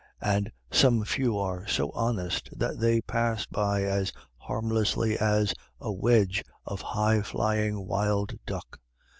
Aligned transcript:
And 0.23 0.51
some 0.71 1.05
few 1.05 1.37
are 1.37 1.67
so 1.67 1.91
honest 1.91 2.49
that 2.57 2.79
they 2.79 3.01
pass 3.01 3.45
by 3.45 3.83
as 3.83 4.11
harmlessly 4.35 5.15
as 5.19 5.53
a 5.79 5.91
wedge 5.91 6.43
of 6.65 6.81
high 6.81 7.21
flying 7.21 7.85
wild 7.85 8.39
duck. 8.47 8.79